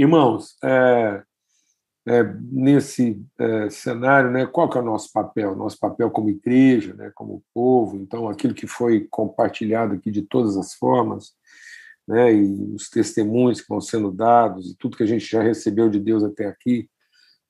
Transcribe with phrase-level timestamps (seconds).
[0.00, 1.22] Irmãos, é,
[2.08, 5.54] é, nesse é, cenário, né, qual que é o nosso papel?
[5.54, 10.56] Nosso papel como igreja, né, como povo, então aquilo que foi compartilhado aqui de todas
[10.56, 11.32] as formas,
[12.08, 15.90] né, e os testemunhos que vão sendo dados, e tudo que a gente já recebeu
[15.90, 16.88] de Deus até aqui,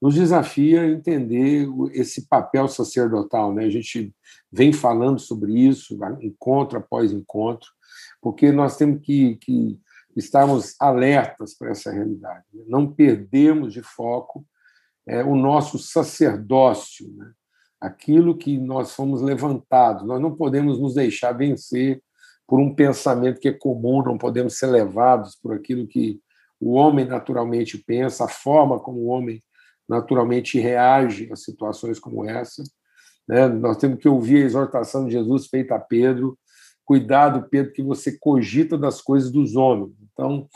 [0.02, 3.54] nos desafia a entender esse papel sacerdotal.
[3.54, 3.66] Né?
[3.66, 4.12] A gente
[4.50, 7.70] vem falando sobre isso, encontro após encontro,
[8.20, 9.78] porque nós temos que, que
[10.16, 12.64] estarmos alertas para essa realidade, né?
[12.66, 14.44] não perdemos de foco
[15.06, 17.32] é, o nosso sacerdócio, né?
[17.80, 20.06] aquilo que nós fomos levantados.
[20.06, 22.02] Nós não podemos nos deixar vencer
[22.46, 26.20] por um pensamento que é comum, não podemos ser levados por aquilo que
[26.60, 29.42] o homem naturalmente pensa, a forma como o homem
[29.88, 32.62] naturalmente reage a situações como essa.
[33.26, 33.48] Né?
[33.48, 36.38] Nós temos que ouvir a exortação de Jesus feita a Pedro,
[36.90, 39.94] Cuidado, Pedro, que você cogita das coisas dos homens.
[40.12, 40.48] Então,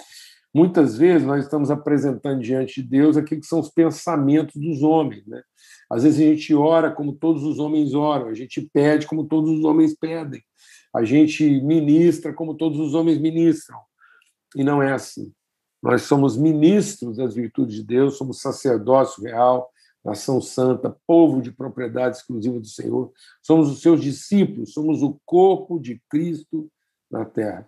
[0.52, 5.24] muitas vezes nós estamos apresentando diante de Deus aquilo que são os pensamentos dos homens.
[5.28, 5.41] Né?
[5.88, 9.48] Às vezes a gente ora como todos os homens oram, a gente pede como todos
[9.48, 10.42] os homens pedem,
[10.92, 13.78] a gente ministra como todos os homens ministram.
[14.56, 15.32] E não é assim.
[15.80, 19.70] Nós somos ministros das virtudes de Deus, somos sacerdócio real,
[20.05, 23.10] nação santa, povo de propriedade exclusiva do Senhor.
[23.42, 26.70] Somos os seus discípulos, somos o corpo de Cristo
[27.10, 27.66] na terra.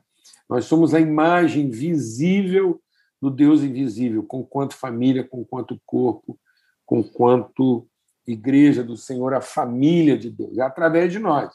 [0.49, 2.81] Nós somos a imagem visível
[3.21, 6.39] do Deus invisível, com quanto família, com quanto corpo,
[6.85, 7.89] com quanto
[8.27, 10.59] igreja do Senhor, a família de Deus.
[10.59, 11.55] É através de nós,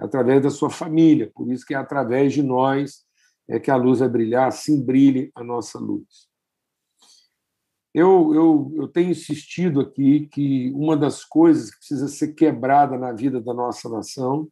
[0.00, 1.30] é através da sua família.
[1.34, 3.04] Por isso que é através de nós
[3.48, 6.28] é que a luz vai brilhar, assim brilhe a nossa luz.
[7.96, 13.10] Eu, eu, eu tenho insistido aqui que uma das coisas que precisa ser quebrada na
[13.10, 14.50] vida da nossa nação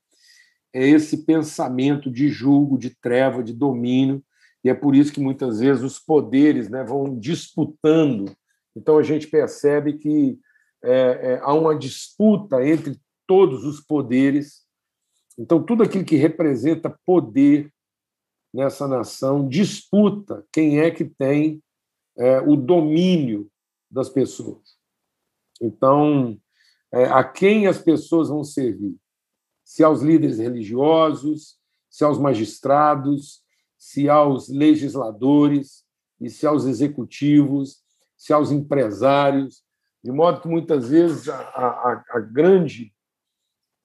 [0.72, 4.24] é esse pensamento de julgo, de treva, de domínio,
[4.64, 8.34] e é por isso que muitas vezes os poderes né, vão disputando.
[8.74, 10.38] Então a gente percebe que
[10.82, 14.62] é, é, há uma disputa entre todos os poderes.
[15.38, 17.70] Então tudo aquilo que representa poder
[18.54, 21.62] nessa nação disputa quem é que tem
[22.16, 23.50] é, o domínio
[23.90, 24.76] das pessoas.
[25.60, 26.38] Então,
[26.92, 28.96] é, a quem as pessoas vão servir?
[29.64, 31.56] Se aos líderes religiosos,
[31.90, 33.42] se aos magistrados,
[33.78, 35.84] se aos legisladores
[36.20, 37.82] e se aos executivos,
[38.16, 39.62] se aos empresários,
[40.02, 42.94] de modo que muitas vezes a, a, a grande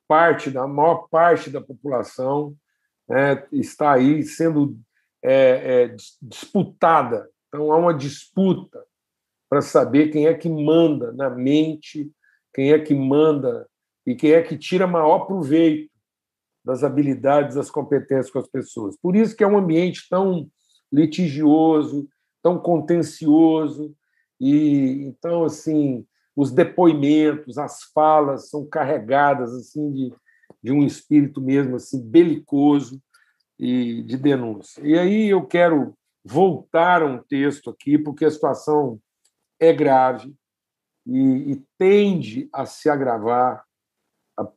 [0.07, 2.56] parte, da maior parte da população
[3.09, 4.79] é, está aí sendo
[5.23, 8.85] é, é, disputada então, há uma disputa
[9.49, 12.09] para saber quem é que manda na mente,
[12.53, 13.67] quem é que manda
[14.05, 15.91] e quem é que tira maior proveito
[16.63, 18.95] das habilidades, das competências com as pessoas.
[19.01, 20.47] Por isso que é um ambiente tão
[20.91, 22.07] litigioso,
[22.43, 23.95] tão contencioso,
[24.39, 26.05] e então assim
[26.35, 30.13] os depoimentos, as falas são carregadas assim de,
[30.63, 33.01] de um espírito mesmo assim belicoso
[33.57, 34.81] e de denúncia.
[34.85, 39.00] E aí eu quero voltar a um texto aqui, porque a situação
[39.59, 40.35] é grave
[41.06, 43.66] e, e tende a se agravar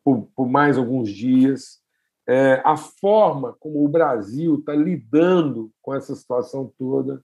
[0.05, 1.81] por, por mais alguns dias.
[2.27, 7.23] É, a forma como o Brasil está lidando com essa situação toda,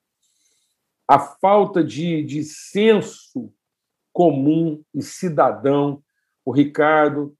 [1.07, 3.53] a falta de, de senso
[4.13, 6.03] comum e cidadão.
[6.45, 7.37] O Ricardo,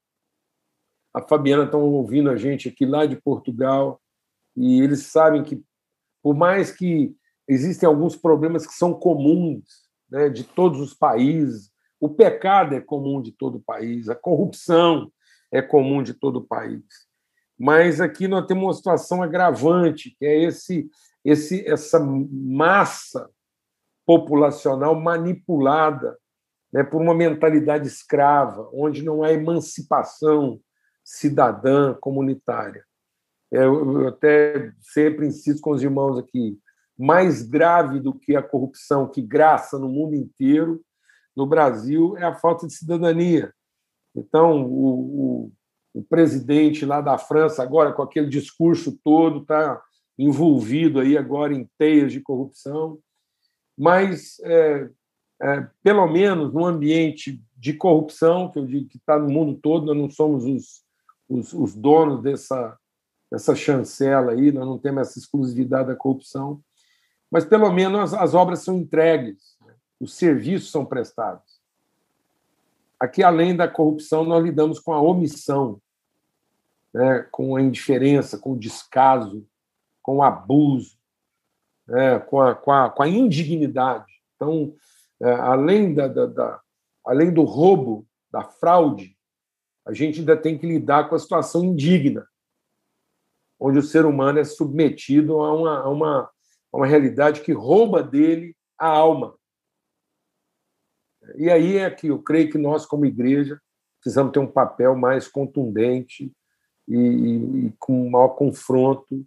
[1.13, 4.01] a Fabiana estão ouvindo a gente aqui lá de Portugal
[4.55, 5.63] e eles sabem que
[6.21, 7.15] por mais que
[7.47, 9.63] existem alguns problemas que são comuns
[10.09, 15.11] né, de todos os países, o pecado é comum de todo o país, a corrupção
[15.51, 16.83] é comum de todo o país.
[17.57, 20.89] Mas aqui nós temos uma situação agravante, que é esse,
[21.25, 23.29] esse, essa massa
[24.05, 26.17] populacional manipulada
[26.71, 30.59] né, por uma mentalidade escrava, onde não há emancipação
[31.03, 32.85] cidadã comunitária.
[33.51, 36.57] É, eu até sempre insisto com os irmãos aqui,
[36.97, 40.81] mais grave do que a corrupção que graça no mundo inteiro,
[41.35, 43.53] no Brasil, é a falta de cidadania.
[44.15, 45.51] Então, o, o,
[45.93, 49.81] o presidente lá da França, agora com aquele discurso todo, está
[50.17, 52.99] envolvido aí agora em teias de corrupção,
[53.77, 54.89] mas, é,
[55.41, 59.85] é, pelo menos no ambiente de corrupção, que eu digo que está no mundo todo,
[59.85, 60.83] nós não somos os,
[61.29, 62.77] os, os donos dessa,
[63.31, 66.61] essa chancela aí, nós não temos essa exclusividade da corrupção,
[67.29, 69.73] mas pelo menos as obras são entregues, né?
[69.99, 71.59] os serviços são prestados.
[72.99, 75.79] Aqui, além da corrupção, nós lidamos com a omissão,
[76.93, 77.27] né?
[77.31, 79.45] com a indiferença, com o descaso,
[80.01, 80.97] com o abuso,
[81.87, 82.19] né?
[82.19, 84.11] com, a, com, a, com a indignidade.
[84.35, 84.73] Então,
[85.21, 86.61] é, além, da, da, da,
[87.05, 89.15] além do roubo, da fraude,
[89.85, 92.27] a gente ainda tem que lidar com a situação indigna,
[93.59, 96.29] onde o ser humano é submetido a uma, a uma,
[96.71, 99.35] a uma realidade que rouba dele a alma.
[101.35, 103.59] E aí é que eu creio que nós, como igreja,
[104.01, 106.31] precisamos ter um papel mais contundente
[106.87, 109.25] e, e, e com maior confronto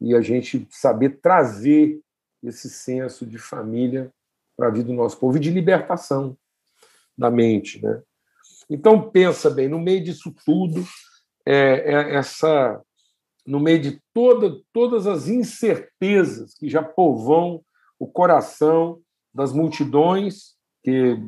[0.00, 2.00] e a gente saber trazer
[2.42, 4.12] esse senso de família
[4.56, 6.36] para a vida do nosso povo e de libertação
[7.16, 8.02] da mente, né?
[8.68, 10.84] Então pensa bem, no meio disso tudo,
[11.46, 12.80] é, é essa,
[13.46, 17.62] no meio de toda, todas as incertezas que já povoam
[17.98, 19.00] o coração
[19.32, 21.18] das multidões que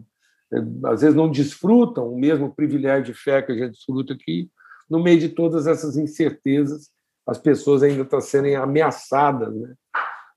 [0.53, 0.59] é,
[0.89, 4.51] às vezes não desfrutam o mesmo privilégio de fé que a gente desfruta aqui,
[4.89, 6.91] no meio de todas essas incertezas,
[7.27, 9.75] as pessoas ainda estão sendo ameaçadas, né?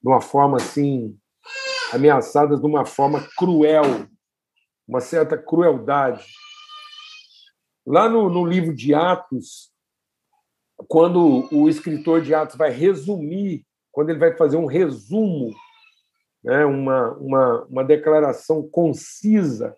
[0.01, 1.15] de uma forma assim,
[1.93, 4.07] ameaçadas de uma forma cruel,
[4.87, 6.25] uma certa crueldade.
[7.85, 9.69] Lá no, no livro de Atos,
[10.87, 15.53] quando o escritor de Atos vai resumir, quando ele vai fazer um resumo,
[16.43, 19.75] né, uma, uma, uma declaração concisa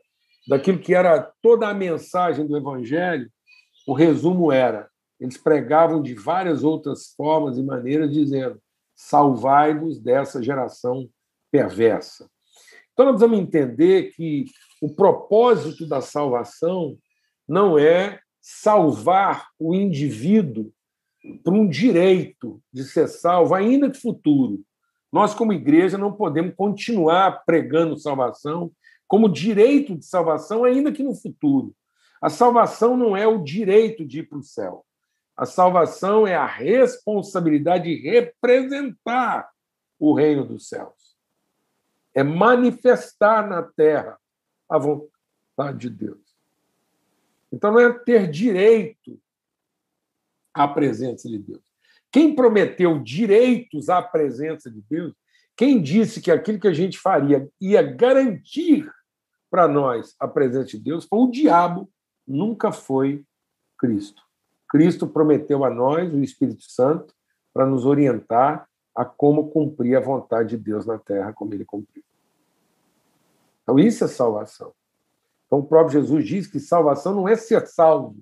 [0.48, 3.30] daquilo que era toda a mensagem do Evangelho,
[3.88, 4.89] o resumo era:
[5.19, 8.62] eles pregavam de várias outras formas e maneiras, dizendo:
[8.95, 11.09] salvai-vos dessa geração
[11.51, 12.30] perversa.
[12.94, 14.45] Então, nós precisamos entender que
[14.81, 16.97] o propósito da salvação
[17.47, 20.71] não é salvar o indivíduo
[21.44, 24.63] por um direito de ser salvo, ainda que futuro.
[25.12, 28.71] Nós, como igreja, não podemos continuar pregando salvação
[29.07, 31.75] como direito de salvação, ainda que no futuro.
[32.21, 34.85] A salvação não é o direito de ir para o céu.
[35.35, 39.50] A salvação é a responsabilidade de representar
[40.00, 41.18] o reino dos céus.
[42.15, 44.18] É manifestar na terra
[44.69, 46.21] a vontade de Deus.
[47.51, 49.19] Então não é ter direito
[50.53, 51.62] à presença de Deus.
[52.12, 55.13] Quem prometeu direitos à presença de Deus,
[55.56, 58.89] quem disse que aquilo que a gente faria ia garantir
[59.50, 61.89] para nós a presença de Deus foi o diabo,
[62.27, 63.24] nunca foi
[63.77, 64.21] Cristo.
[64.69, 67.13] Cristo prometeu a nós o Espírito Santo
[67.54, 72.04] para nos orientar a como cumprir a vontade de Deus na terra, como ele cumpriu.
[73.63, 74.74] Então, isso é salvação.
[75.45, 78.18] Então, o próprio Jesus diz que salvação não é ser salvo.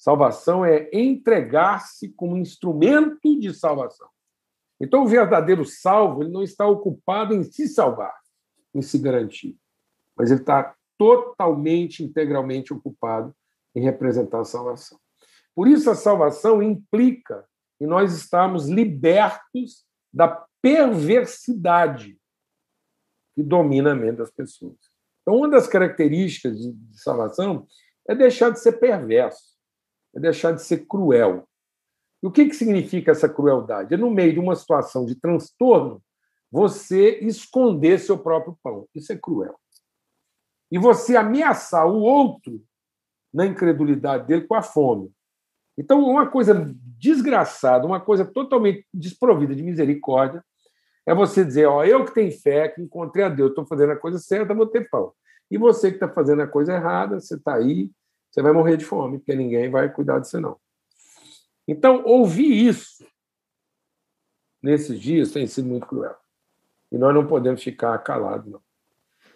[0.00, 4.08] Salvação é entregar-se como instrumento de salvação.
[4.80, 8.14] Então, o verdadeiro salvo ele não está ocupado em se salvar,
[8.74, 9.60] em se garantir
[10.20, 13.34] mas ele está totalmente, integralmente ocupado
[13.74, 15.00] em representar a salvação.
[15.54, 17.46] Por isso, a salvação implica
[17.80, 22.20] em nós estarmos libertos da perversidade
[23.34, 24.76] que domina a mente das pessoas.
[25.22, 27.66] Então, uma das características de salvação
[28.06, 29.58] é deixar de ser perverso,
[30.14, 31.44] é deixar de ser cruel.
[32.22, 33.94] E o que, que significa essa crueldade?
[33.94, 36.02] É no meio de uma situação de transtorno,
[36.50, 38.86] você esconder seu próprio pão.
[38.94, 39.58] Isso é cruel
[40.70, 42.62] e você ameaçar o outro
[43.32, 45.10] na incredulidade dele com a fome.
[45.76, 46.54] Então, uma coisa
[46.98, 50.44] desgraçada, uma coisa totalmente desprovida de misericórdia,
[51.06, 53.96] é você dizer: Ó, eu que tenho fé, que encontrei a Deus, estou fazendo a
[53.96, 55.12] coisa certa, vou ter pão.
[55.50, 57.90] E você que está fazendo a coisa errada, você está aí,
[58.30, 60.56] você vai morrer de fome, porque ninguém vai cuidar de você, não.
[61.66, 63.04] Então, ouvir isso
[64.62, 66.16] nesses dias tem sido muito cruel.
[66.92, 68.60] E nós não podemos ficar calados, não.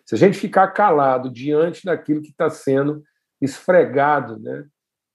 [0.05, 3.03] Se a gente ficar calado diante daquilo que está sendo
[3.41, 4.67] esfregado né,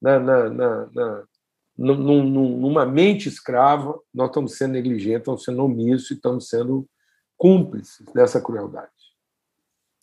[0.02, 1.24] na, na, na, na
[1.78, 6.88] numa mente escrava, nós estamos sendo negligentes, estamos sendo omissos e estamos sendo
[7.38, 8.92] cúmplices dessa crueldade.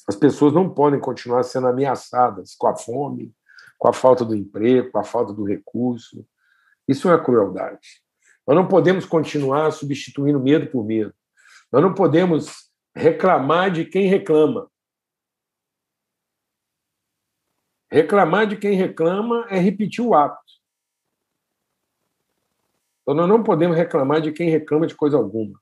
[0.08, 3.34] As pessoas não podem continuar sendo ameaçadas com a fome,
[3.78, 6.26] com a falta do emprego, com a falta do recurso.
[6.86, 8.02] Isso é uma crueldade.
[8.46, 11.12] Nós não podemos continuar substituindo medo por medo.
[11.72, 14.70] Nós não podemos reclamar de quem reclama.
[17.90, 20.40] Reclamar de quem reclama é repetir o ato.
[23.02, 25.60] Então, nós não podemos reclamar de quem reclama de coisa alguma.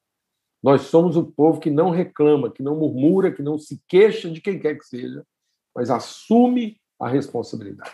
[0.63, 4.41] Nós somos o povo que não reclama, que não murmura, que não se queixa de
[4.41, 5.27] quem quer que seja,
[5.75, 7.91] mas assume a responsabilidade.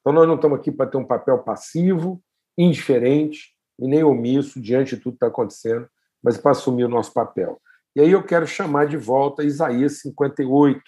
[0.00, 2.22] Então, nós não estamos aqui para ter um papel passivo,
[2.56, 5.88] indiferente e nem omisso diante de tudo que está acontecendo,
[6.22, 7.60] mas para assumir o nosso papel.
[7.94, 10.80] E aí eu quero chamar de volta Isaías 58,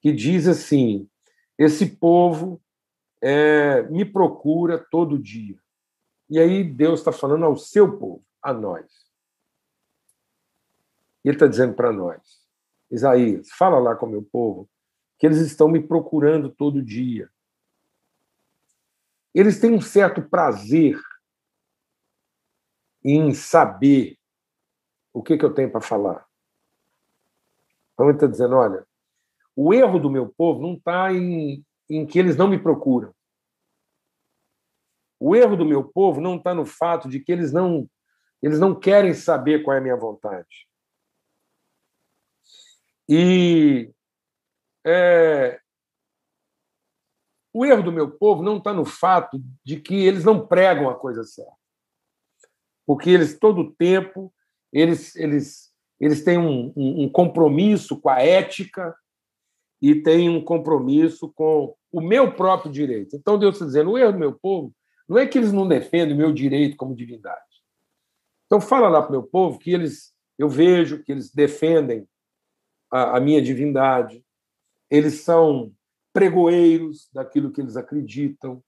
[0.00, 1.08] que diz assim:
[1.58, 2.60] esse povo
[3.22, 5.58] é, me procura todo dia.
[6.28, 8.86] E aí Deus está falando ao seu povo, a nós.
[11.24, 12.20] Ele está dizendo para nós:
[12.90, 14.68] Isaías, fala lá com o meu povo
[15.18, 17.30] que eles estão me procurando todo dia.
[19.34, 21.00] Eles têm um certo prazer
[23.02, 24.16] em saber
[25.12, 26.26] o que, que eu tenho para falar.
[27.92, 28.86] Então ele está dizendo: olha,
[29.54, 33.14] o erro do meu povo não está em, em que eles não me procuram.
[35.18, 37.88] O erro do meu povo não está no fato de que eles não
[38.42, 40.68] eles não querem saber qual é a minha vontade.
[43.08, 43.90] E
[44.84, 45.60] é,
[47.54, 50.94] o erro do meu povo não está no fato de que eles não pregam a
[50.94, 51.52] coisa certa.
[52.84, 54.34] Porque eles, todo o tempo,
[54.72, 58.94] eles, eles, eles têm um, um, compromisso com a ética
[59.80, 63.14] e têm um compromisso com o meu próprio direito.
[63.14, 64.74] Então, Deus está dizendo: o erro do meu povo
[65.08, 67.40] não é que eles não defendem o meu direito como divindade.
[68.46, 72.06] Então, fala lá para o meu povo que eles, eu vejo que eles defendem
[72.90, 74.23] a, a minha divindade,
[74.94, 75.74] eles são
[76.12, 78.62] pregoeiros daquilo que eles acreditam,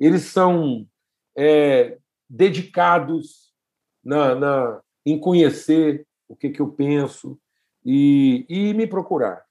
[0.00, 0.88] eles são
[1.36, 3.54] é, dedicados
[4.02, 7.38] na, na, em conhecer o que, que eu penso
[7.84, 9.46] e, e me procurar.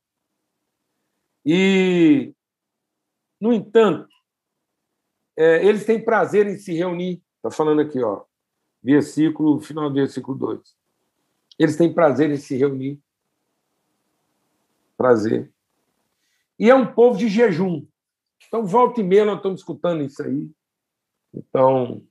[1.45, 2.33] E,
[3.39, 4.09] no entanto,
[5.37, 7.23] é, eles têm prazer em se reunir.
[7.37, 8.25] Está falando aqui, ó,
[8.83, 10.75] versículo, final do versículo 2.
[11.57, 12.99] Eles têm prazer em se reunir.
[14.97, 15.53] Prazer.
[16.59, 17.85] E é um povo de jejum.
[18.47, 20.49] Então, volta e meia, nós estamos escutando isso aí.
[21.33, 22.01] Então,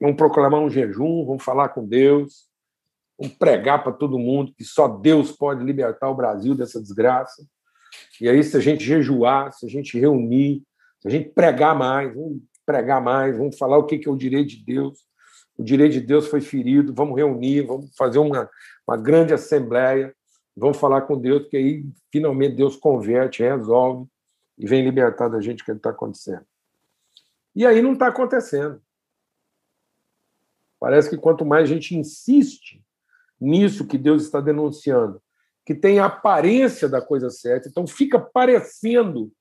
[0.00, 2.48] vamos proclamar um jejum, vamos falar com Deus,
[3.18, 7.44] vamos pregar para todo mundo que só Deus pode libertar o Brasil dessa desgraça.
[8.20, 10.62] E aí, se a gente jejuar, se a gente reunir,
[11.00, 14.50] se a gente pregar mais, vamos pregar mais, vamos falar o que é o direito
[14.50, 14.98] de Deus.
[15.58, 18.48] O direito de Deus foi ferido, vamos reunir, vamos fazer uma,
[18.86, 20.14] uma grande assembleia
[20.56, 24.08] vamos falar com Deus, porque aí finalmente Deus converte, resolve
[24.58, 26.44] e vem libertar da gente o que está acontecendo.
[27.54, 28.80] E aí não está acontecendo.
[30.78, 32.82] Parece que quanto mais a gente insiste
[33.40, 35.22] nisso que Deus está denunciando,
[35.64, 39.32] que tem a aparência da coisa certa, então fica parecendo,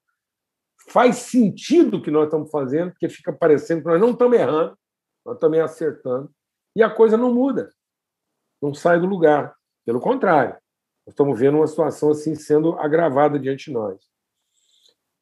[0.89, 4.77] faz sentido o que nós estamos fazendo, porque fica parecendo que nós não estamos errando,
[5.25, 6.31] nós estamos acertando,
[6.75, 7.69] e a coisa não muda,
[8.61, 9.55] não sai do lugar.
[9.85, 10.55] Pelo contrário,
[11.09, 13.99] nós estamos vendo uma situação assim sendo agravada diante de nós.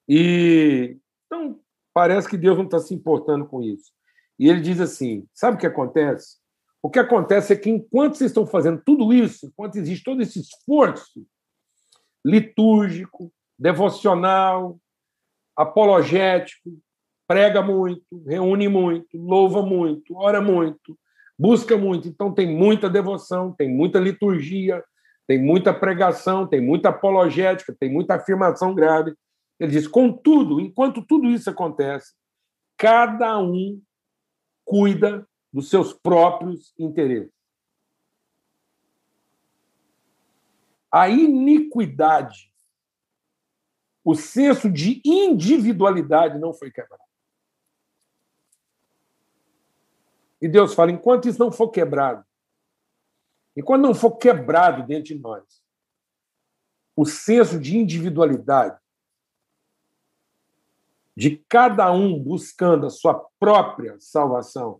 [0.08, 1.60] E então
[1.94, 3.92] parece que Deus não está se importando com isso.
[4.38, 6.38] E ele diz assim: sabe o que acontece?
[6.82, 10.40] O que acontece é que enquanto vocês estão fazendo tudo isso, enquanto existe todo esse
[10.40, 11.26] esforço
[12.24, 14.78] litúrgico, devocional,
[15.56, 16.78] apologético,
[17.26, 20.98] prega muito, reúne muito, louva muito, ora muito,
[21.40, 22.08] busca muito.
[22.08, 24.84] Então tem muita devoção, tem muita liturgia,
[25.28, 29.14] tem muita pregação, tem muita apologética, tem muita afirmação grave.
[29.60, 32.16] Ele diz: contudo, enquanto tudo isso acontece,
[32.78, 33.82] cada um
[34.64, 37.36] cuida dos seus próprios interesses.
[40.90, 42.54] A iniquidade,
[44.04, 47.04] o senso de individualidade não foi quebrado.
[50.42, 52.27] E Deus fala: enquanto isso não for quebrado,
[53.58, 55.66] e quando não for quebrado dentro de nós
[56.96, 58.80] o senso de individualidade,
[61.16, 64.80] de cada um buscando a sua própria salvação,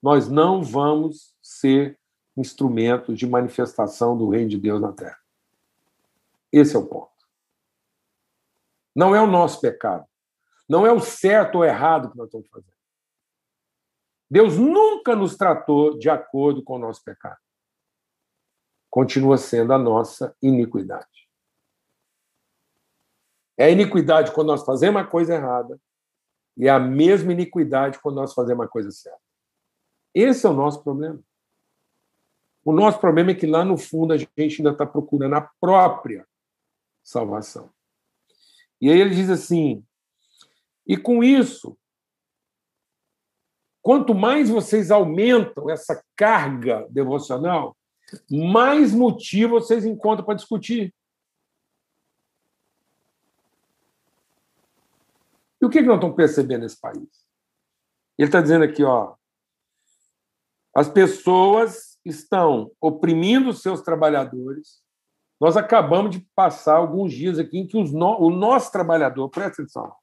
[0.00, 1.98] nós não vamos ser
[2.36, 5.18] instrumentos de manifestação do reino de Deus na terra.
[6.52, 7.10] Esse é o ponto.
[8.94, 10.06] Não é o nosso pecado.
[10.68, 12.74] Não é o certo ou errado que nós estamos fazendo.
[14.30, 17.43] Deus nunca nos tratou de acordo com o nosso pecado
[18.94, 21.28] continua sendo a nossa iniquidade.
[23.58, 25.80] É a iniquidade quando nós fazemos a coisa errada
[26.56, 29.18] e é a mesma iniquidade quando nós fazemos a coisa certa.
[30.14, 31.20] Esse é o nosso problema.
[32.64, 36.24] O nosso problema é que lá no fundo a gente ainda está procurando a própria
[37.02, 37.68] salvação.
[38.80, 39.84] E aí ele diz assim:
[40.86, 41.76] e com isso,
[43.82, 47.76] quanto mais vocês aumentam essa carga devocional,
[48.30, 50.94] mais motivo vocês encontram para discutir.
[55.60, 57.08] E o que, que nós estamos percebendo nesse país?
[58.18, 59.14] Ele está dizendo aqui, ó,
[60.74, 64.82] as pessoas estão oprimindo seus trabalhadores.
[65.40, 69.94] Nós acabamos de passar alguns dias aqui em que no, o nosso trabalhador, presta atenção,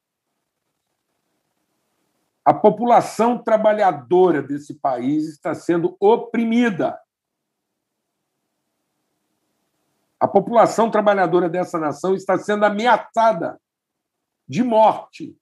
[2.43, 7.00] a população trabalhadora desse país está sendo oprimida.
[10.22, 13.60] A população trabalhadora dessa nação está sendo ameaçada
[14.48, 15.36] de morte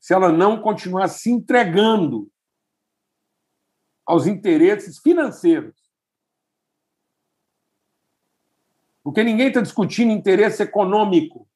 [0.00, 2.28] se ela não continuar se entregando
[4.04, 5.76] aos interesses financeiros.
[9.04, 11.48] Porque ninguém está discutindo interesse econômico.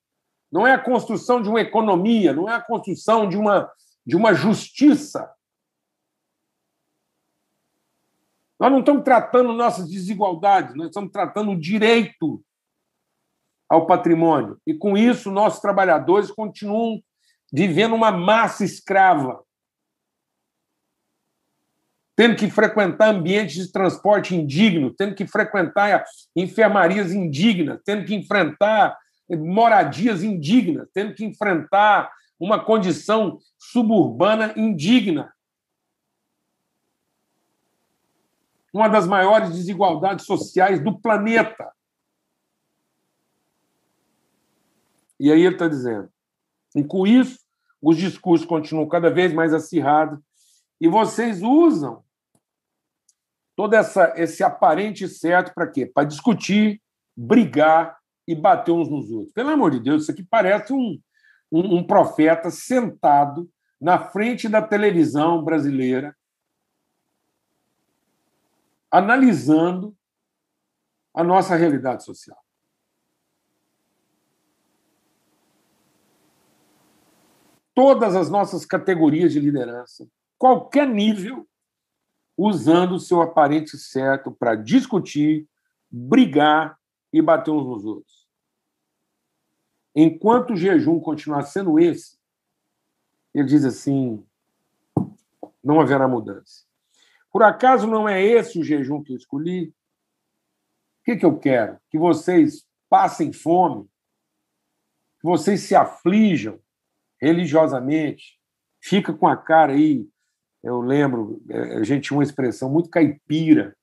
[0.50, 3.68] Não é a construção de uma economia, não é a construção de uma,
[4.06, 5.28] de uma justiça.
[8.58, 12.42] Nós não estamos tratando nossas desigualdades, nós estamos tratando o direito
[13.68, 14.58] ao patrimônio.
[14.66, 17.00] E, com isso, nossos trabalhadores continuam
[17.52, 19.42] vivendo uma massa escrava,
[22.16, 28.98] tendo que frequentar ambientes de transporte indigno, tendo que frequentar enfermarias indignas, tendo que enfrentar
[29.30, 32.10] moradias indignas, tendo que enfrentar
[32.40, 35.32] uma condição suburbana indigna.
[38.78, 41.72] Uma das maiores desigualdades sociais do planeta.
[45.18, 46.08] E aí ele está dizendo:
[46.76, 47.40] e com isso,
[47.82, 50.20] os discursos continuam cada vez mais acirrados
[50.80, 52.04] e vocês usam
[53.56, 55.84] todo essa, esse aparente certo para quê?
[55.84, 56.80] Para discutir,
[57.16, 59.32] brigar e bater uns nos outros.
[59.32, 61.00] Pelo amor de Deus, isso aqui parece um,
[61.50, 66.16] um, um profeta sentado na frente da televisão brasileira,
[68.90, 69.96] analisando
[71.14, 72.38] a nossa realidade social.
[77.74, 81.48] Todas as nossas categorias de liderança, qualquer nível,
[82.36, 85.48] usando o seu aparente certo para discutir,
[85.90, 86.78] brigar
[87.12, 88.28] e bater uns nos outros.
[89.94, 92.18] Enquanto o jejum continuar sendo esse,
[93.34, 94.24] ele diz assim:
[95.62, 96.67] não haverá mudança.
[97.30, 99.68] Por acaso não é esse o jejum que eu escolhi?
[99.68, 101.78] O que, que eu quero?
[101.90, 103.84] Que vocês passem fome,
[105.20, 106.58] que vocês se aflijam
[107.20, 108.38] religiosamente,
[108.80, 110.08] fica com a cara aí
[110.62, 113.76] eu lembro, é, a gente tinha uma expressão muito caipira,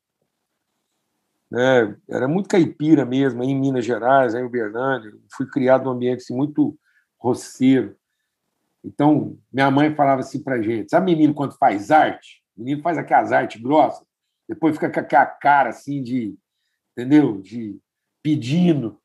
[1.50, 1.96] né?
[2.10, 5.12] era muito caipira mesmo, em Minas Gerais, em Uberlândia.
[5.36, 6.78] Fui criado num ambiente assim, muito
[7.18, 7.96] roceiro.
[8.84, 12.44] Então, minha mãe falava assim para gente: sabe menino quando faz arte?
[12.56, 14.06] O menino faz aquelas artes grossas,
[14.48, 16.38] depois fica com aquela cara assim de,
[16.92, 17.42] entendeu?
[17.42, 17.80] De
[18.22, 19.00] pedindo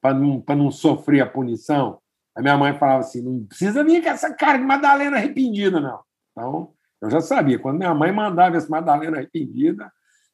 [0.00, 2.00] para não, não sofrer a punição.
[2.34, 6.02] A minha mãe falava assim: não precisa vir com essa cara de Madalena arrependida, não.
[6.32, 9.92] Então, eu já sabia, quando minha mãe mandava essa Madalena arrependida,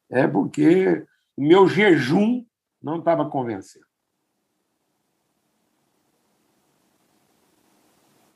[0.09, 1.05] é porque
[1.37, 2.45] o meu jejum
[2.83, 3.87] não estava convencendo.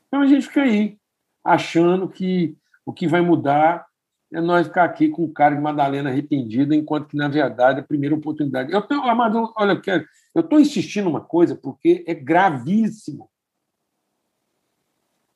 [0.08, 0.98] Então a gente fica aí,
[1.42, 3.86] achando que o que vai mudar
[4.34, 7.84] é nós ficar aqui com o cara de Madalena arrependida, enquanto que, na verdade, a
[7.84, 8.72] primeira oportunidade.
[8.72, 9.80] Eu tô, Amado, olha,
[10.34, 13.30] eu estou insistindo uma coisa porque é gravíssimo.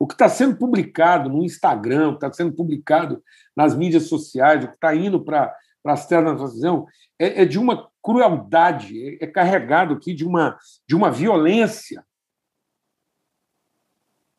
[0.00, 3.22] O que está sendo publicado no Instagram, o que está sendo publicado
[3.54, 6.84] nas mídias sociais, o que está indo para as telas da televisão,
[7.16, 10.58] é, é, de uma crueldade, é, é carregado aqui de uma,
[10.88, 12.04] de uma violência,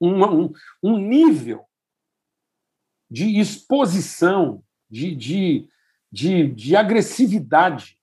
[0.02, 0.52] um,
[0.84, 1.69] um nível
[3.10, 5.68] de exposição, de, de,
[6.12, 7.98] de, de agressividade,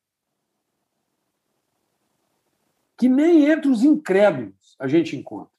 [2.97, 5.55] que nem entre os incrédulos a gente encontra.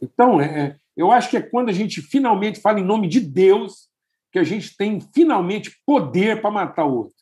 [0.00, 3.20] Então, é, é, eu acho que é quando a gente finalmente fala em nome de
[3.20, 3.88] Deus
[4.30, 7.16] que a gente tem finalmente poder para matar o outro.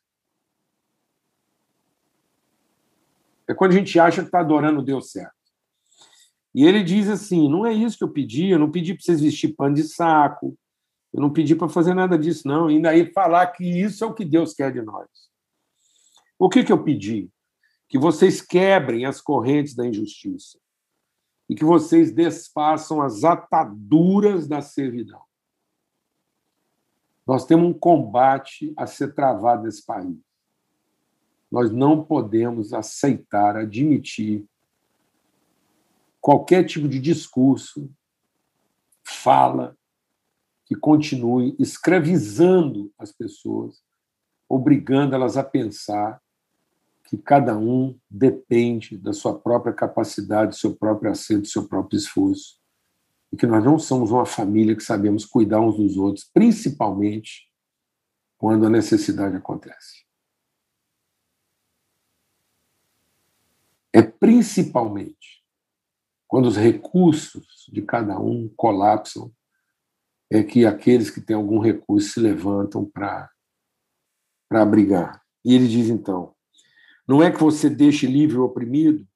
[3.48, 5.36] É quando a gente acha que está adorando o Deus certo.
[6.57, 9.21] E ele diz assim: não é isso que eu pedi, eu não pedi para vocês
[9.21, 10.57] vestir pano de saco,
[11.12, 12.71] eu não pedi para fazer nada disso, não.
[12.71, 15.07] E ainda aí falar que isso é o que Deus quer de nós.
[16.38, 17.31] O que, que eu pedi?
[17.87, 20.59] Que vocês quebrem as correntes da injustiça
[21.47, 25.21] e que vocês desfaçam as ataduras da servidão.
[27.27, 30.16] Nós temos um combate a ser travado nesse país.
[31.53, 34.47] Nós não podemos aceitar, admitir
[36.26, 37.88] qualquer tipo de discurso,
[39.04, 39.78] fala,
[40.64, 43.80] que continue escravizando as pessoas,
[44.48, 46.20] obrigando elas a pensar
[47.04, 51.96] que cada um depende da sua própria capacidade, do seu próprio acerto, do seu próprio
[51.96, 52.58] esforço.
[53.32, 57.48] E que nós não somos uma família que sabemos cuidar uns dos outros, principalmente
[58.36, 60.04] quando a necessidade acontece.
[63.92, 65.45] É principalmente
[66.26, 69.32] quando os recursos de cada um colapsam
[70.30, 73.30] é que aqueles que têm algum recurso se levantam para
[74.50, 75.22] abrigar.
[75.44, 76.34] E ele diz então:
[77.06, 79.06] não é que você deixe livre o oprimido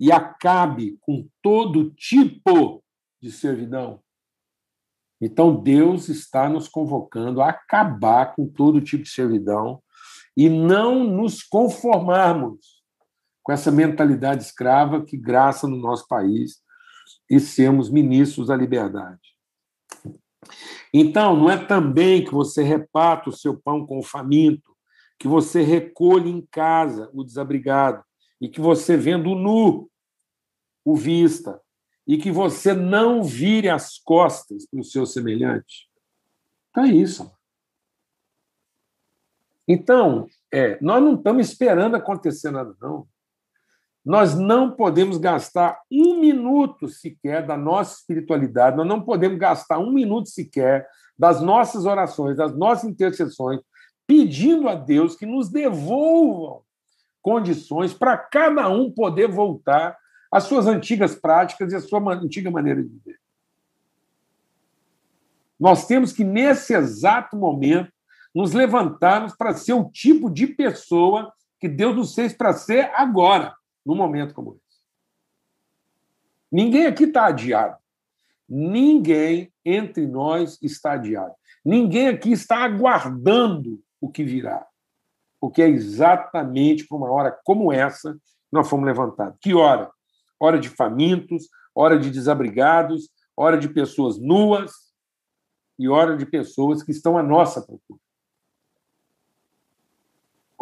[0.00, 2.82] e acabe com todo tipo
[3.20, 4.02] de servidão.
[5.20, 9.80] Então, Deus está nos convocando a acabar com todo tipo de servidão
[10.36, 12.81] e não nos conformarmos
[13.42, 16.62] com essa mentalidade escrava que graça no nosso país
[17.28, 19.20] e sermos ministros da liberdade.
[20.92, 24.76] Então, não é também que você reparta o seu pão com o faminto,
[25.18, 28.04] que você recolhe em casa o desabrigado
[28.40, 29.90] e que você vendo nu
[30.84, 31.60] o vista
[32.06, 35.88] e que você não vire as costas para o seu semelhante.
[36.70, 37.32] Então é isso.
[39.66, 43.06] Então, é, nós não estamos esperando acontecer nada, não.
[44.04, 49.92] Nós não podemos gastar um minuto sequer da nossa espiritualidade, nós não podemos gastar um
[49.92, 53.60] minuto sequer das nossas orações, das nossas intercessões,
[54.06, 56.62] pedindo a Deus que nos devolvam
[57.22, 59.96] condições para cada um poder voltar
[60.32, 63.20] às suas antigas práticas e à sua antiga maneira de viver.
[65.60, 67.92] Nós temos que, nesse exato momento,
[68.34, 73.54] nos levantarmos para ser o tipo de pessoa que Deus nos fez para ser agora
[73.84, 74.82] num momento como esse.
[76.50, 77.76] Ninguém aqui está adiado.
[78.48, 81.34] Ninguém entre nós está adiado.
[81.64, 84.66] Ninguém aqui está aguardando o que virá.
[85.40, 88.20] Porque é exatamente para uma hora como essa que
[88.52, 89.38] nós fomos levantados.
[89.40, 89.90] Que hora?
[90.38, 94.72] Hora de famintos, hora de desabrigados, hora de pessoas nuas
[95.78, 98.00] e hora de pessoas que estão à nossa procura.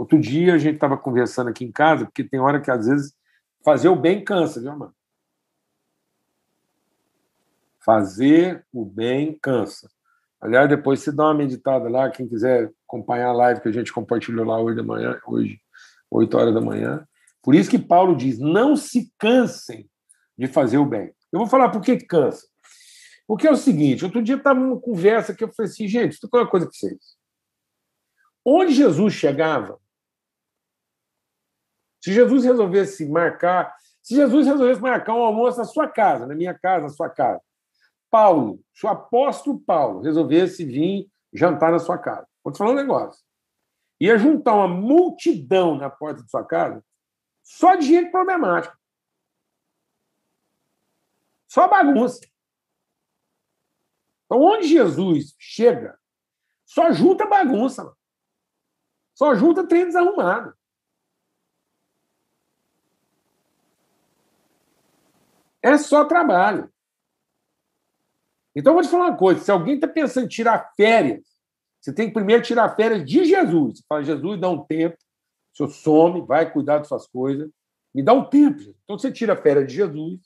[0.00, 3.14] Outro dia a gente estava conversando aqui em casa, porque tem hora que às vezes
[3.62, 4.94] fazer o bem cansa, viu, mano?
[7.84, 9.90] Fazer o bem cansa.
[10.40, 13.92] Aliás, depois se dá uma meditada lá, quem quiser acompanhar a live que a gente
[13.92, 15.60] compartilhou lá hoje de manhã, hoje,
[16.10, 17.06] 8 horas da manhã.
[17.42, 19.86] Por isso que Paulo diz: não se cansem
[20.34, 21.12] de fazer o bem.
[21.30, 22.48] Eu vou falar por que cansa.
[23.26, 26.26] Porque é o seguinte: outro dia estava numa conversa que eu falei assim, gente, isso
[26.26, 27.18] é uma coisa para vocês.
[28.42, 29.78] Onde Jesus chegava,
[32.00, 36.54] se Jesus resolvesse marcar, se Jesus resolvesse marcar um almoço na sua casa, na minha
[36.54, 37.40] casa, na sua casa,
[38.10, 43.22] Paulo, o apóstolo Paulo resolvesse vir jantar na sua casa, vou te falar um negócio.
[44.00, 46.82] Ia juntar uma multidão na porta de sua casa
[47.42, 48.78] só de gente problemática.
[51.48, 52.20] Só bagunça.
[54.24, 55.98] Então, onde Jesus chega,
[56.64, 57.92] só junta bagunça.
[59.14, 60.56] Só junta trem desarrumado.
[65.62, 66.70] É só trabalho.
[68.54, 71.24] Então, eu vou te falar uma coisa: se alguém está pensando em tirar férias,
[71.80, 73.78] você tem que primeiro tirar férias de Jesus.
[73.78, 77.50] Você fala, Jesus, dá um tempo, o senhor some, vai cuidar das suas coisas,
[77.94, 78.60] me dá um tempo.
[78.84, 80.20] Então, você tira férias de Jesus,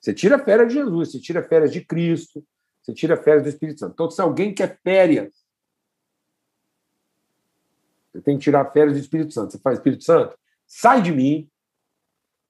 [0.00, 2.44] você tira férias de Jesus, você tira férias de Cristo,
[2.80, 3.92] você tira férias do Espírito Santo.
[3.92, 5.32] Então, se alguém quer férias,
[8.12, 9.52] você tem que tirar férias do Espírito Santo.
[9.52, 11.50] Você faz Espírito Santo, sai de mim,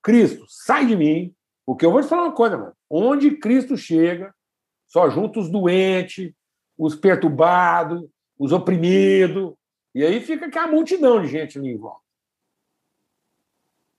[0.06, 2.72] Cristo, sai de mim, porque eu vou te falar uma coisa, mano.
[2.88, 4.32] Onde Cristo chega,
[4.86, 6.32] só junta os doentes,
[6.78, 9.52] os perturbados, os oprimidos,
[9.92, 12.04] e aí fica aquela multidão de gente ali em volta.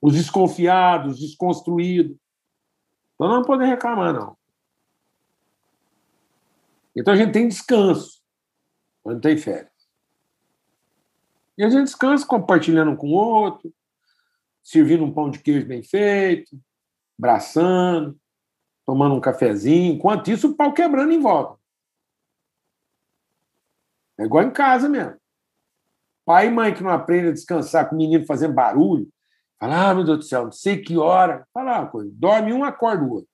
[0.02, 2.16] Os desconfiados, os desconstruídos.
[3.16, 4.38] Então não podemos reclamar, não.
[6.96, 8.24] Então a gente tem descanso,
[9.04, 9.74] quando tem férias.
[11.58, 13.74] E a gente descansa compartilhando com o outro,
[14.68, 16.60] servindo um pão de queijo bem feito,
[17.18, 18.20] braçando,
[18.86, 19.94] tomando um cafezinho.
[19.94, 21.58] Enquanto isso, o pau quebrando em volta.
[24.20, 25.16] É igual em casa mesmo.
[26.26, 29.08] Pai e mãe que não aprendem a descansar com o menino fazendo barulho.
[29.58, 31.48] Fala, ah, meu Deus do céu, não sei que hora.
[31.54, 33.30] Fala uma coisa, dorme um, acorda o outro.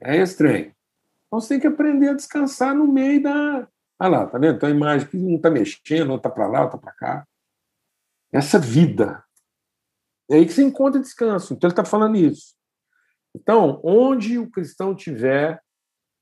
[0.00, 0.74] É estranho.
[1.28, 3.68] Então você tem que aprender a descansar no meio da.
[4.00, 4.56] Ah lá, tá vendo?
[4.56, 7.28] Então a imagem que um está mexendo, outro está para lá, outro está para cá.
[8.32, 9.22] Essa vida
[10.32, 11.52] é aí que você encontra descanso.
[11.52, 12.54] Então ele está falando isso.
[13.34, 15.60] Então, onde o cristão tiver,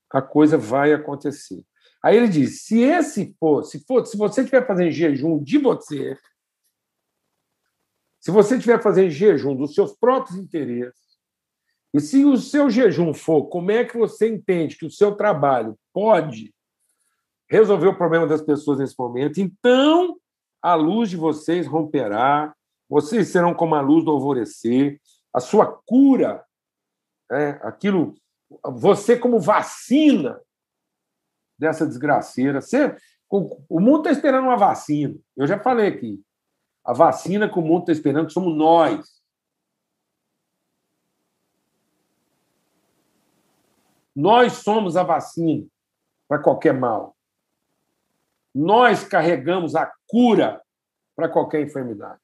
[0.09, 1.63] a coisa vai acontecer.
[2.03, 6.17] Aí ele diz: se esse for, se for, se você estiver fazendo jejum de você,
[8.19, 10.99] se você estiver fazendo jejum dos seus próprios interesses,
[11.93, 15.77] e se o seu jejum for como é que você entende que o seu trabalho
[15.93, 16.53] pode
[17.49, 20.17] resolver o problema das pessoas nesse momento, então
[20.61, 22.55] a luz de vocês romperá
[22.91, 24.99] vocês serão como a luz do alvorecer,
[25.33, 26.45] a sua cura,
[27.31, 28.13] é, aquilo,
[28.65, 30.41] você como vacina
[31.57, 32.59] dessa desgraceira.
[32.59, 32.93] Você,
[33.29, 35.17] o mundo está esperando uma vacina.
[35.37, 36.21] Eu já falei aqui.
[36.83, 39.23] A vacina que o mundo está esperando somos nós.
[44.13, 45.65] Nós somos a vacina
[46.27, 47.15] para qualquer mal.
[48.53, 50.61] Nós carregamos a cura
[51.15, 52.20] para qualquer enfermidade.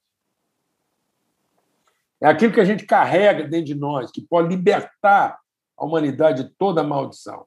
[2.21, 5.39] É aquilo que a gente carrega dentro de nós, que pode libertar
[5.77, 7.45] a humanidade de toda a maldição.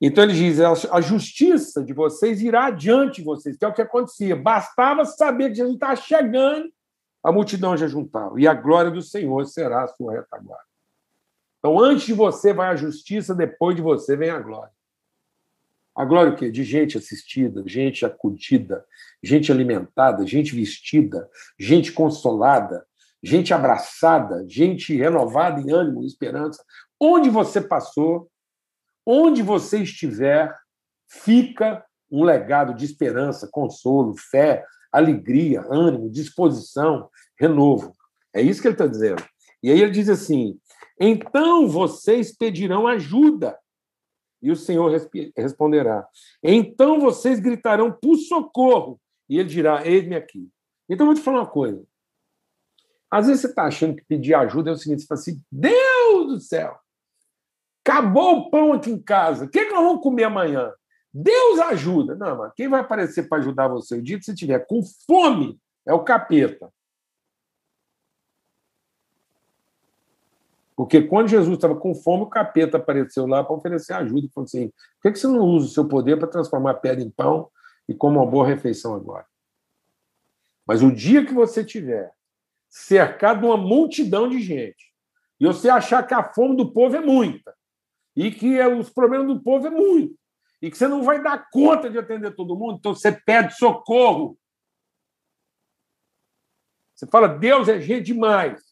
[0.00, 3.82] Então ele diz: a justiça de vocês irá adiante de vocês, que é o que
[3.82, 4.34] acontecia.
[4.34, 6.72] Bastava saber que Jesus estava chegando,
[7.22, 10.64] a multidão já juntava, e a glória do Senhor será a sua retaguarda.
[11.58, 14.72] Então, antes de você vai a justiça, depois de você vem a glória.
[16.00, 16.50] A glória o quê?
[16.50, 18.82] De gente assistida, gente acudida,
[19.22, 22.86] gente alimentada, gente vestida, gente consolada,
[23.22, 26.64] gente abraçada, gente renovada em ânimo esperança.
[26.98, 28.30] Onde você passou,
[29.04, 30.56] onde você estiver,
[31.06, 37.94] fica um legado de esperança, consolo, fé, alegria, ânimo, disposição, renovo.
[38.34, 39.22] É isso que ele está dizendo.
[39.62, 40.58] E aí ele diz assim:
[40.98, 43.58] então vocês pedirão ajuda.
[44.42, 44.90] E o Senhor
[45.36, 46.06] responderá.
[46.42, 49.00] Então vocês gritarão por socorro.
[49.28, 50.48] E ele dirá: Eis-me aqui.
[50.88, 51.84] Então eu vou te falar uma coisa.
[53.10, 56.26] Às vezes você está achando que pedir ajuda é o seguinte: você fala assim, Deus
[56.28, 56.78] do céu,
[57.84, 60.72] acabou o pão aqui em casa, o que, é que nós vamos comer amanhã?
[61.12, 62.14] Deus ajuda.
[62.14, 65.58] Não, mas quem vai aparecer para ajudar você o dia que você estiver com fome
[65.86, 66.72] é o capeta.
[70.80, 74.46] Porque quando Jesus estava com fome, o capeta apareceu lá para oferecer ajuda e falou
[74.46, 77.50] assim: por que você não usa o seu poder para transformar pedra em pão
[77.86, 79.26] e como uma boa refeição agora?
[80.66, 82.10] Mas o dia que você tiver
[82.66, 84.90] cercado de uma multidão de gente
[85.38, 87.54] e você achar que a fome do povo é muita
[88.16, 90.18] e que os problemas do povo é muito
[90.62, 94.38] e que você não vai dar conta de atender todo mundo, então você pede socorro.
[96.94, 98.62] Você fala: Deus é gente demais,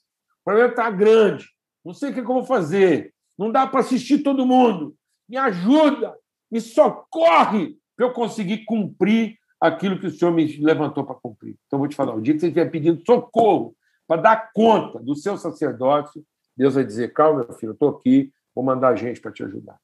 [0.40, 1.57] o problema está grande
[1.88, 4.94] não sei o que eu vou fazer, não dá para assistir todo mundo.
[5.26, 6.14] Me ajuda,
[6.50, 11.56] me socorre para eu conseguir cumprir aquilo que o Senhor me levantou para cumprir.
[11.66, 13.74] Então, vou te falar: o dia que você estiver pedindo socorro
[14.06, 16.22] para dar conta do seu sacerdócio,
[16.54, 19.80] Deus vai dizer: calma, meu filho, eu estou aqui, vou mandar gente para te ajudar.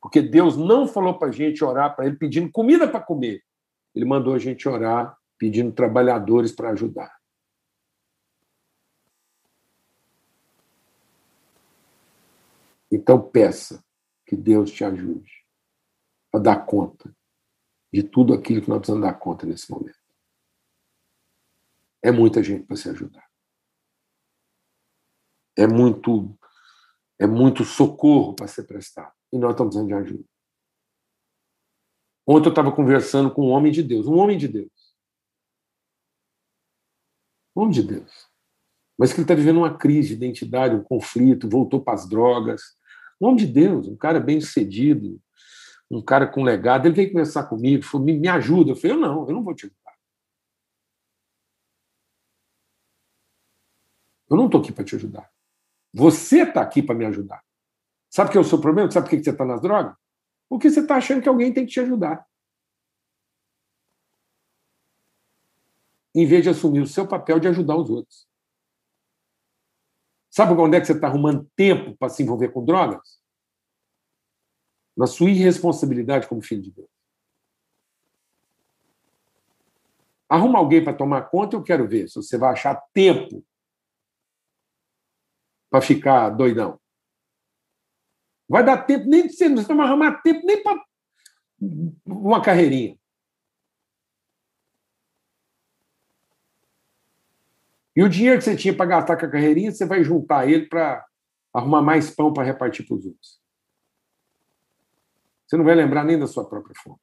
[0.00, 3.42] Porque Deus não falou para a gente orar para Ele pedindo comida para comer.
[3.94, 7.19] Ele mandou a gente orar pedindo trabalhadores para ajudar.
[12.90, 13.84] Então peça
[14.26, 15.30] que Deus te ajude
[16.32, 17.14] a dar conta
[17.92, 19.98] de tudo aquilo que nós precisamos dar conta nesse momento.
[22.02, 23.28] É muita gente para se ajudar.
[25.56, 26.36] É muito
[27.18, 29.12] é muito socorro para ser prestado.
[29.30, 30.28] E nós estamos precisando de ajuda.
[32.26, 34.70] Ontem eu estava conversando com um homem de Deus, um homem de Deus.
[37.54, 38.30] Um homem de Deus.
[38.98, 42.78] Mas que ele está vivendo uma crise de identidade, um conflito, voltou para as drogas,
[43.20, 45.20] um homem de Deus, um cara bem sucedido,
[45.90, 46.86] um cara com legado.
[46.86, 48.70] Ele veio conversar comigo, falou: me, me ajuda.
[48.70, 49.98] Eu falei: eu não, eu não vou te ajudar.
[54.30, 55.30] Eu não estou aqui para te ajudar.
[55.92, 57.44] Você está aqui para me ajudar.
[58.08, 58.90] Sabe o que é o seu problema?
[58.90, 59.94] Sabe por que você está nas drogas?
[60.48, 62.24] Porque você está achando que alguém tem que te ajudar.
[66.14, 68.29] Em vez de assumir o seu papel de ajudar os outros.
[70.30, 73.20] Sabe onde é que você está arrumando tempo para se envolver com drogas?
[74.96, 76.88] Na sua irresponsabilidade como filho de Deus.
[80.28, 83.44] Arruma alguém para tomar conta, eu quero ver se você vai achar tempo
[85.68, 86.80] para ficar doidão.
[88.48, 90.80] Vai dar tempo, nem você não vai arrumar tempo nem para
[92.06, 92.96] uma carreirinha.
[97.94, 100.66] E o dinheiro que você tinha para gastar com a carreirinha, você vai juntar ele
[100.66, 101.04] para
[101.52, 103.40] arrumar mais pão para repartir para os outros.
[105.46, 106.98] Você não vai lembrar nem da sua própria fome.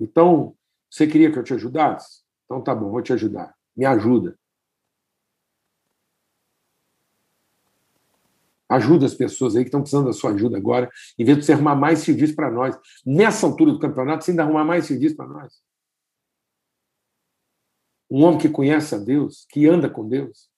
[0.00, 0.56] Então,
[0.90, 2.22] você queria que eu te ajudasse?
[2.44, 3.54] Então tá bom, vou te ajudar.
[3.76, 4.36] Me ajuda.
[8.68, 11.52] Ajuda as pessoas aí que estão precisando da sua ajuda agora, em vez de você
[11.52, 12.76] arrumar mais serviço para nós.
[13.06, 15.62] Nessa altura do campeonato, você ainda arrumar mais serviço para nós
[18.12, 20.50] um homem que conhece a Deus, que anda com Deus.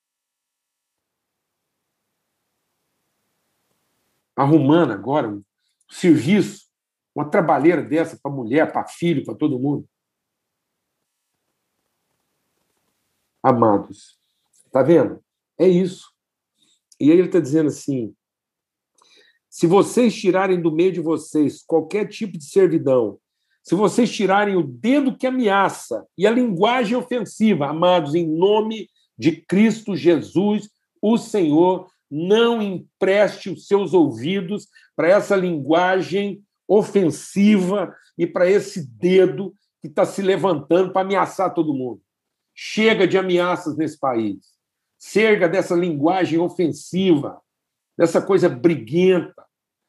[4.36, 5.44] Arrumando agora um
[5.88, 6.66] serviço,
[7.14, 9.88] uma trabalheira dessa para mulher, para filho, para todo mundo.
[13.44, 14.18] amados.
[14.64, 15.22] Está vendo?
[15.58, 16.10] É isso.
[16.98, 18.16] E aí ele está dizendo assim:
[19.50, 23.20] se vocês tirarem do meio de vocês qualquer tipo de servidão,
[23.64, 29.32] se vocês tirarem o dedo que ameaça e a linguagem ofensiva, amados, em nome de
[29.32, 30.68] Cristo Jesus,
[31.00, 39.54] o Senhor, não empreste os seus ouvidos para essa linguagem ofensiva e para esse dedo
[39.80, 42.02] que está se levantando para ameaçar todo mundo.
[42.54, 44.52] Chega de ameaças nesse país.
[45.00, 47.40] Chega dessa linguagem ofensiva,
[47.96, 49.42] dessa coisa briguenta,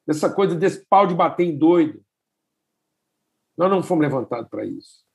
[0.08, 2.05] dessa coisa desse pau de bater em doido.
[3.58, 5.06] Nós não fomos levantados para isso.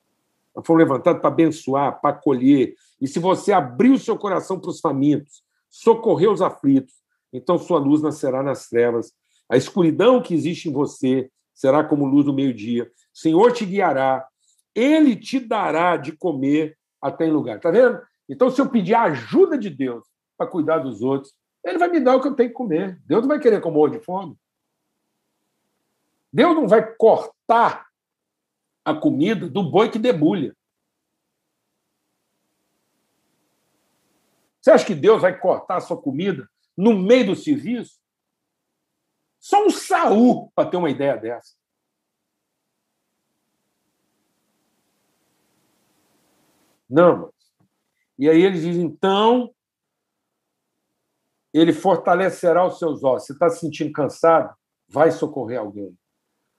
[0.54, 2.74] Nós fomos levantados para abençoar, para acolher.
[3.00, 6.94] E se você abrir o seu coração para os famintos, socorrer os aflitos,
[7.32, 9.12] então sua luz nascerá nas trevas.
[9.48, 12.90] A escuridão que existe em você será como luz do meio-dia.
[13.14, 14.26] O Senhor te guiará,
[14.74, 17.56] ele te dará de comer até em lugar.
[17.56, 18.00] Está vendo?
[18.28, 20.06] Então, se eu pedir a ajuda de Deus
[20.38, 23.00] para cuidar dos outros, ele vai me dar o que eu tenho que comer.
[23.04, 24.36] Deus não vai querer que eu morra de fome.
[26.32, 27.89] Deus não vai cortar
[28.84, 30.56] a comida do boi que debulha.
[34.60, 37.98] Você acha que Deus vai cortar a sua comida no meio do serviço?
[39.38, 41.54] Só um Saul para ter uma ideia dessa.
[46.88, 47.30] Não, mas...
[48.18, 49.54] E aí ele diz, então,
[51.54, 53.28] ele fortalecerá os seus ossos.
[53.28, 54.54] Você está se sentindo cansado?
[54.86, 55.96] Vai socorrer alguém.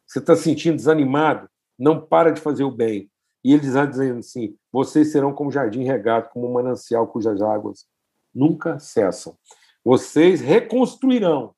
[0.07, 1.50] Você está se sentindo desanimado?
[1.81, 3.09] Não para de fazer o bem.
[3.43, 7.87] E ele diz dizendo assim: vocês serão como jardim regado, como um manancial cujas águas
[8.31, 9.35] nunca cessam.
[9.83, 11.55] Vocês reconstruirão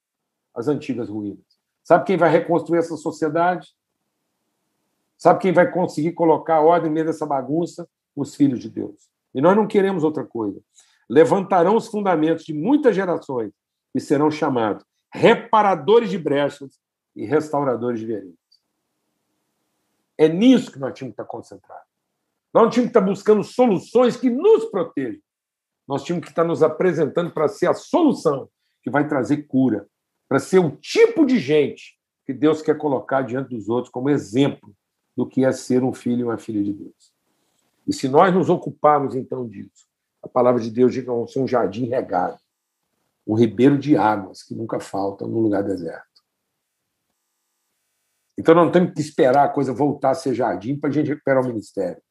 [0.56, 1.44] as antigas ruínas.
[1.84, 3.68] Sabe quem vai reconstruir essa sociedade?
[5.18, 7.86] Sabe quem vai conseguir colocar ordem no meio dessa bagunça?
[8.16, 9.10] Os filhos de Deus.
[9.36, 10.62] E nós não queremos outra coisa.
[11.10, 13.52] Levantarão os fundamentos de muitas gerações
[13.94, 16.80] e serão chamados reparadores de brechas
[17.14, 18.43] e restauradores de veredas.
[20.24, 21.86] É nisso que nós tínhamos que estar concentrados.
[22.54, 25.22] Nós não tínhamos que estar buscando soluções que nos protejam.
[25.86, 28.48] Nós tínhamos que estar nos apresentando para ser a solução
[28.82, 29.86] que vai trazer cura,
[30.30, 34.74] para ser o tipo de gente que Deus quer colocar diante dos outros como exemplo
[35.16, 37.14] do que é ser um filho e uma filha de Deus.
[37.86, 39.90] E se nós nos ocuparmos então disso,
[40.22, 42.40] a palavra de Deus diz que vamos ser um jardim regado,
[43.28, 46.13] um ribeiro de águas que nunca faltam no lugar deserto.
[48.38, 51.44] Então não temos que esperar a coisa voltar a ser jardim para a gente recuperar
[51.44, 52.02] o ministério.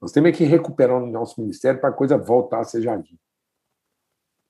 [0.00, 3.18] Nós temos que recuperar o nosso ministério para a coisa voltar a ser jardim.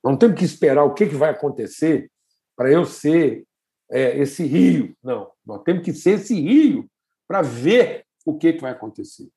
[0.03, 2.11] Não temos que esperar o que, que vai acontecer
[2.55, 3.45] para eu ser
[3.89, 4.95] é, esse rio.
[5.03, 6.89] Não, nós temos que ser esse rio
[7.27, 9.29] para ver o que, que vai acontecer.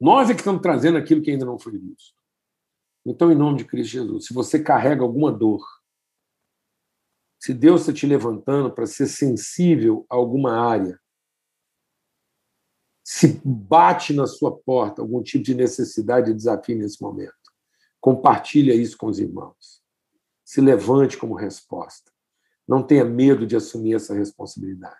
[0.00, 2.14] Nós é que estamos trazendo aquilo que ainda não foi visto.
[3.04, 5.64] Então, em nome de Cristo Jesus, se você carrega alguma dor,
[7.38, 10.98] se Deus está te levantando para ser sensível a alguma área,
[13.04, 17.34] se bate na sua porta algum tipo de necessidade e desafio nesse momento,
[18.00, 19.80] compartilha isso com os irmãos.
[20.44, 22.10] Se levante como resposta.
[22.66, 24.96] Não tenha medo de assumir essa responsabilidade.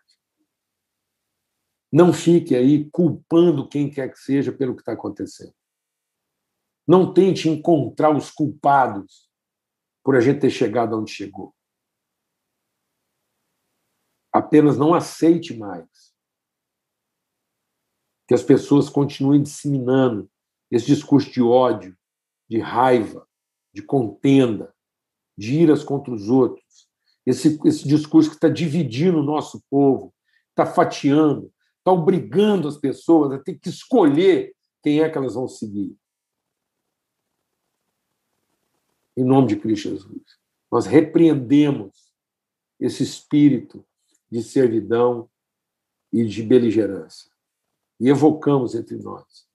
[1.92, 5.54] Não fique aí culpando quem quer que seja pelo que está acontecendo.
[6.86, 9.28] Não tente encontrar os culpados
[10.04, 11.55] por a gente ter chegado onde chegou.
[14.36, 15.88] Apenas não aceite mais
[18.28, 20.30] que as pessoas continuem disseminando
[20.70, 21.96] esse discurso de ódio,
[22.46, 23.26] de raiva,
[23.72, 24.74] de contenda,
[25.38, 26.86] de iras contra os outros.
[27.24, 30.14] Esse, esse discurso que está dividindo o nosso povo,
[30.50, 35.48] está fatiando, está obrigando as pessoas a ter que escolher quem é que elas vão
[35.48, 35.96] seguir.
[39.16, 40.22] Em nome de Cristo Jesus.
[40.70, 42.12] Nós repreendemos
[42.78, 43.82] esse espírito
[44.30, 45.28] de servidão
[46.12, 47.30] e de beligerância.
[48.00, 49.46] E evocamos entre nós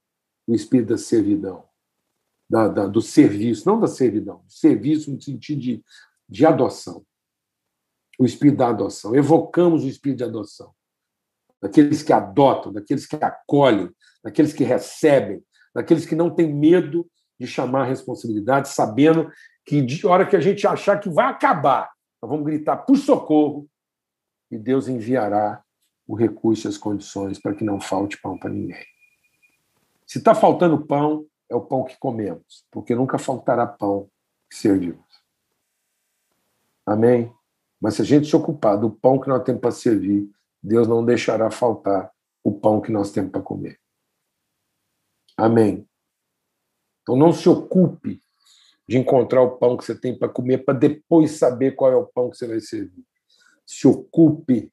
[0.48, 1.68] o espírito da servidão,
[2.50, 5.86] da, da, do serviço, não da servidão, do serviço no sentido de,
[6.28, 7.06] de adoção.
[8.20, 9.16] O espírito da adoção.
[9.16, 10.74] Evocamos o espírito de adoção
[11.62, 13.90] daqueles que adotam, daqueles que acolhem,
[14.24, 15.44] daqueles que recebem,
[15.74, 17.10] daqueles que não têm medo
[17.40, 19.32] de chamar a responsabilidade, sabendo
[19.66, 21.92] que de hora que a gente achar que vai acabar,
[22.22, 23.70] nós vamos gritar por socorro
[24.52, 25.64] e Deus enviará
[26.06, 28.86] o recurso e as condições para que não falte pão para ninguém.
[30.06, 34.10] Se está faltando pão, é o pão que comemos, porque nunca faltará pão
[34.50, 35.06] que servimos.
[36.86, 37.34] Amém?
[37.80, 40.30] Mas se a gente se ocupar do pão que nós temos para servir,
[40.62, 42.12] Deus não deixará faltar
[42.44, 43.80] o pão que nós temos para comer.
[45.38, 45.88] Amém.
[47.02, 48.22] Então não se ocupe
[48.88, 52.06] de encontrar o pão que você tem para comer para depois saber qual é o
[52.06, 53.06] pão que você vai servir.
[53.72, 54.70] Se ocupe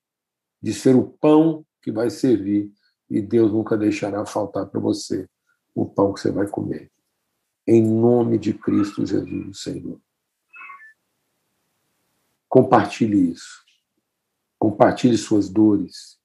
[0.60, 2.68] de ser o pão que vai servir
[3.08, 5.30] e Deus nunca deixará faltar para você
[5.72, 6.90] o pão que você vai comer.
[7.64, 10.00] Em nome de Cristo Jesus, Senhor.
[12.48, 13.64] Compartilhe isso.
[14.58, 16.18] Compartilhe suas dores.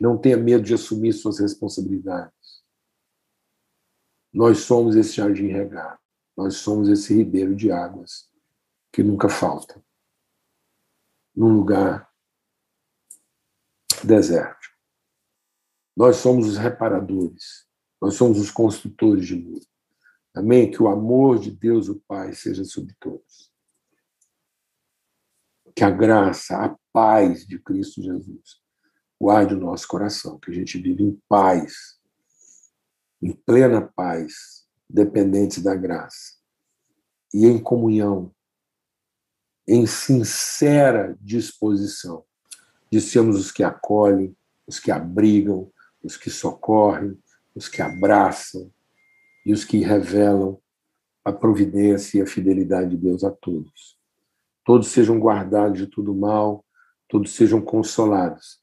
[0.00, 2.62] Não tenha medo de assumir suas responsabilidades.
[4.32, 5.98] Nós somos esse jardim regado.
[6.36, 8.30] Nós somos esse ribeiro de águas
[8.92, 9.84] que nunca falta.
[11.38, 12.10] Num lugar
[14.04, 14.68] deserto.
[15.96, 17.66] Nós somos os reparadores.
[18.00, 19.66] Nós somos os construtores de mundo.
[20.34, 20.70] Amém?
[20.70, 23.52] Que o amor de Deus, o Pai, seja sobre todos.
[25.74, 28.60] Que a graça, a paz de Cristo Jesus
[29.20, 31.98] guarde o nosso coração, que a gente vive em paz,
[33.20, 36.38] em plena paz, dependentes da graça,
[37.34, 38.32] e em comunhão,
[39.68, 42.24] em sincera disposição
[42.90, 44.34] de sermos os que acolhem,
[44.66, 45.70] os que abrigam,
[46.02, 47.18] os que socorrem,
[47.54, 48.70] os que abraçam
[49.44, 50.58] e os que revelam
[51.22, 53.98] a providência e a fidelidade de Deus a todos.
[54.64, 56.64] Todos sejam guardados de tudo mal,
[57.06, 58.58] todos sejam consolados